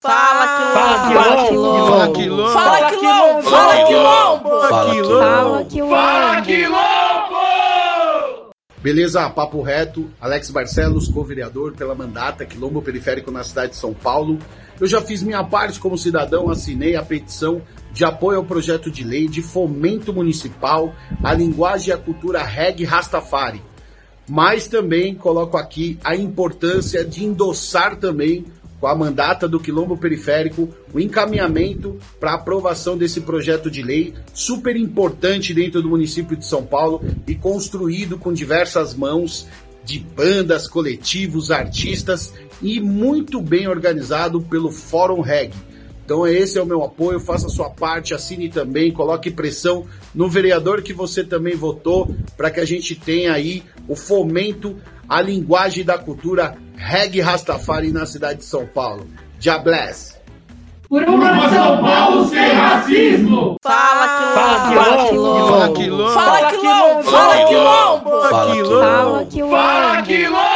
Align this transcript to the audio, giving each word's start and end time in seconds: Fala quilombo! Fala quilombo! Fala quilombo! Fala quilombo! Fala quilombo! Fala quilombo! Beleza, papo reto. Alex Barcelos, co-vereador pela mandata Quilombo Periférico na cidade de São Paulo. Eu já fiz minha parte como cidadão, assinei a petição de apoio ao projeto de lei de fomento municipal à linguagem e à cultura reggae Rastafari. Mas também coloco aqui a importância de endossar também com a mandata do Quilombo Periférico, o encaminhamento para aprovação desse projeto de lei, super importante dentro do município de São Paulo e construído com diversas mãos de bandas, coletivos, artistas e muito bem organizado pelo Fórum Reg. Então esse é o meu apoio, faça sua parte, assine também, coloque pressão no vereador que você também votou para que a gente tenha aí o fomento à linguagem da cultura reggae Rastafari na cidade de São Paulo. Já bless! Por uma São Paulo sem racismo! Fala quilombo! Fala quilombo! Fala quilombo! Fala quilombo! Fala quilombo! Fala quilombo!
Fala 0.00 1.48
quilombo! 1.48 1.82
Fala 1.82 2.12
quilombo! 2.12 2.52
Fala 2.52 2.90
quilombo! 2.92 3.42
Fala 3.42 3.84
quilombo! 3.84 4.48
Fala 4.60 5.64
quilombo! 5.64 5.90
Fala 5.90 6.42
quilombo! 6.42 7.36
Beleza, 8.80 9.28
papo 9.28 9.60
reto. 9.60 10.08
Alex 10.20 10.52
Barcelos, 10.52 11.08
co-vereador 11.08 11.72
pela 11.72 11.96
mandata 11.96 12.46
Quilombo 12.46 12.80
Periférico 12.80 13.32
na 13.32 13.42
cidade 13.42 13.72
de 13.72 13.76
São 13.78 13.92
Paulo. 13.92 14.38
Eu 14.80 14.86
já 14.86 15.00
fiz 15.00 15.20
minha 15.24 15.42
parte 15.42 15.80
como 15.80 15.98
cidadão, 15.98 16.48
assinei 16.48 16.94
a 16.94 17.02
petição 17.02 17.60
de 17.92 18.04
apoio 18.04 18.38
ao 18.38 18.44
projeto 18.44 18.92
de 18.92 19.02
lei 19.02 19.26
de 19.26 19.42
fomento 19.42 20.14
municipal 20.14 20.94
à 21.24 21.34
linguagem 21.34 21.88
e 21.88 21.92
à 21.92 21.98
cultura 21.98 22.40
reggae 22.44 22.84
Rastafari. 22.84 23.60
Mas 24.28 24.68
também 24.68 25.14
coloco 25.16 25.56
aqui 25.56 25.98
a 26.04 26.14
importância 26.14 27.04
de 27.04 27.24
endossar 27.24 27.96
também 27.96 28.44
com 28.80 28.86
a 28.86 28.94
mandata 28.94 29.48
do 29.48 29.58
Quilombo 29.58 29.96
Periférico, 29.96 30.68
o 30.92 31.00
encaminhamento 31.00 31.98
para 32.20 32.34
aprovação 32.34 32.96
desse 32.96 33.20
projeto 33.20 33.70
de 33.70 33.82
lei, 33.82 34.14
super 34.32 34.76
importante 34.76 35.52
dentro 35.52 35.82
do 35.82 35.88
município 35.88 36.36
de 36.36 36.46
São 36.46 36.64
Paulo 36.64 37.02
e 37.26 37.34
construído 37.34 38.18
com 38.18 38.32
diversas 38.32 38.94
mãos 38.94 39.46
de 39.84 39.98
bandas, 39.98 40.68
coletivos, 40.68 41.50
artistas 41.50 42.32
e 42.60 42.78
muito 42.78 43.40
bem 43.40 43.66
organizado 43.66 44.40
pelo 44.42 44.70
Fórum 44.70 45.20
Reg. 45.20 45.52
Então 46.04 46.26
esse 46.26 46.56
é 46.56 46.62
o 46.62 46.66
meu 46.66 46.82
apoio, 46.82 47.20
faça 47.20 47.48
sua 47.48 47.68
parte, 47.68 48.14
assine 48.14 48.48
também, 48.48 48.90
coloque 48.90 49.30
pressão 49.30 49.84
no 50.14 50.28
vereador 50.28 50.82
que 50.82 50.92
você 50.92 51.22
também 51.22 51.54
votou 51.54 52.14
para 52.36 52.50
que 52.50 52.60
a 52.60 52.64
gente 52.64 52.94
tenha 52.94 53.32
aí 53.32 53.62
o 53.86 53.94
fomento 53.94 54.76
à 55.08 55.22
linguagem 55.22 55.84
da 55.84 55.96
cultura 55.98 56.54
reggae 56.76 57.20
Rastafari 57.20 57.90
na 57.90 58.06
cidade 58.06 58.40
de 58.40 58.44
São 58.44 58.66
Paulo. 58.66 59.06
Já 59.40 59.58
bless! 59.58 60.18
Por 60.88 61.02
uma 61.04 61.48
São 61.50 61.82
Paulo 61.82 62.28
sem 62.28 62.52
racismo! 62.52 63.56
Fala 63.62 64.68
quilombo! 65.08 65.44
Fala 65.44 65.68
quilombo! 65.72 66.12
Fala 66.12 66.52
quilombo! 66.52 67.02
Fala 67.02 67.44
quilombo! 67.46 68.10
Fala 68.28 69.26
quilombo! 69.26 69.50
Fala 69.50 70.02
quilombo! 70.02 70.47